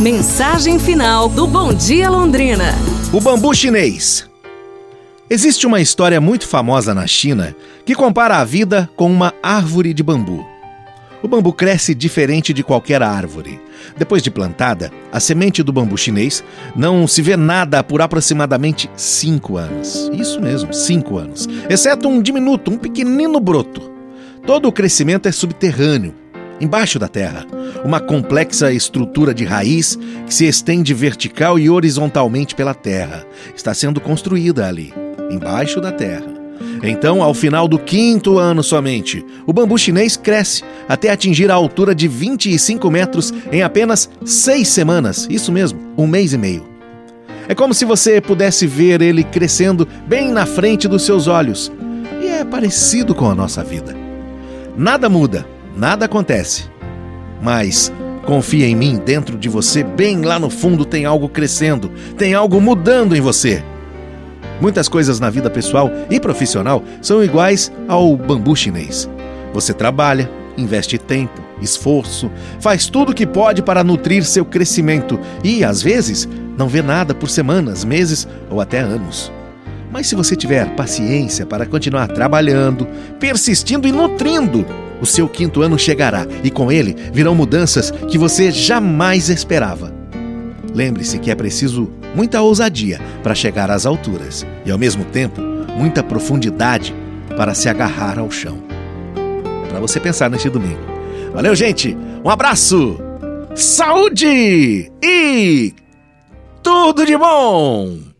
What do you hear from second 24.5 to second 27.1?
o crescimento é subterrâneo embaixo da